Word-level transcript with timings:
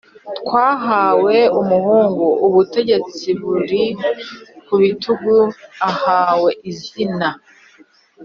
twahawe 0.39 1.37
umuhungu, 1.61 2.25
ubutegetsi 2.47 3.25
bumuri 3.39 3.83
mu 4.65 4.75
bitugu 4.83 5.35
ahawe 5.89 6.51
izina: 6.71 7.29